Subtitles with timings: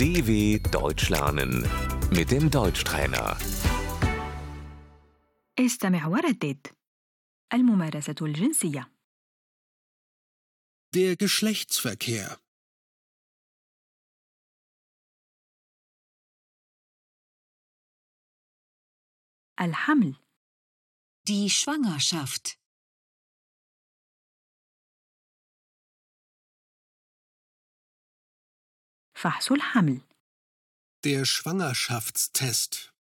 [0.00, 1.52] DW Deutsch lernen
[2.10, 3.36] mit dem Deutschtrainer.
[5.58, 6.66] استمع وردد
[7.52, 8.90] الممارسة الجنسية
[10.94, 12.38] Der Geschlechtsverkehr.
[19.60, 20.14] الحمل
[21.28, 22.58] Die Schwangerschaft.
[29.20, 30.00] فحص الحمل
[31.06, 32.92] Der Schwangerschaftstest.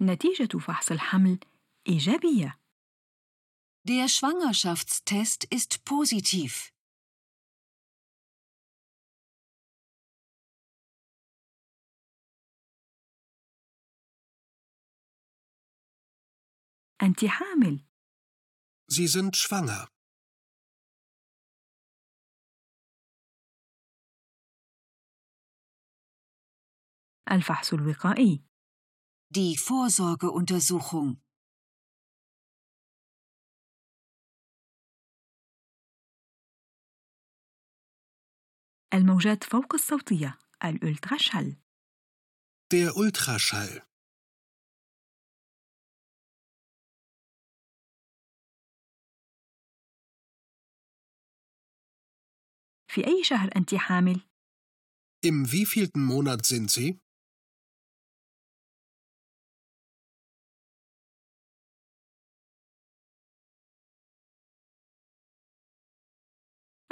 [0.00, 1.38] نتيجة فحص الحمل
[1.88, 2.58] إيجابية
[3.88, 6.72] Der Schwangerschaftstest ist positiv.
[17.02, 17.80] أنت حامل
[18.90, 19.88] Sie sind schwanger.
[27.32, 28.42] الفحص الوقائي
[29.30, 31.16] Die Vorsorgeuntersuchung.
[38.94, 41.56] الموجات فوق الصوتية الألتراشال
[42.72, 43.82] Der Ultraschall.
[52.90, 54.20] في أي شهر أنت حامل؟
[55.26, 57.00] Im wievielten Monat sind Sie?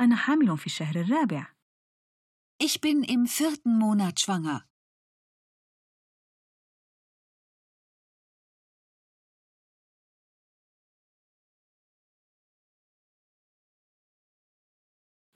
[0.00, 1.54] أنا حامل في الشهر الرابع
[2.62, 4.64] Ich bin im vierten Monat schwanger.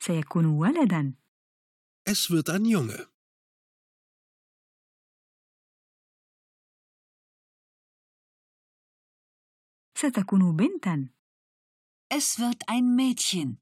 [0.03, 1.15] سيكون ولداً
[2.09, 3.09] Es wird ein Junge.
[9.99, 11.09] ستكون بنتاً
[12.11, 13.59] Es wird ein Mädchen.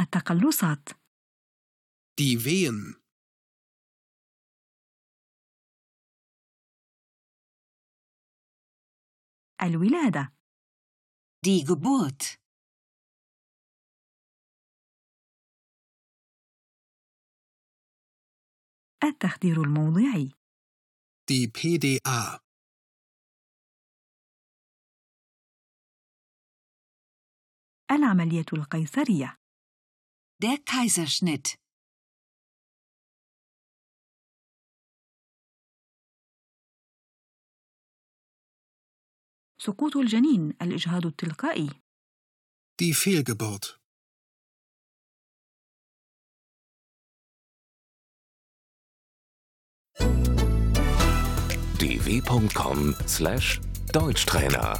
[0.00, 0.88] التقلصات
[2.18, 2.96] Die Wehen.
[9.63, 10.33] الولادة.
[11.43, 12.41] دي جبوت.
[19.03, 20.31] التخدير الموضعي.
[21.29, 22.39] دي بي دي آ.
[27.91, 29.37] العملية القيصرية.
[30.43, 31.60] Der Kaiserschnitt.
[39.60, 41.70] سقوط الجنين الإجهاض التلقائي
[42.82, 43.78] Die Fehlgeburt.
[51.80, 54.78] dw.com/deutschtrainer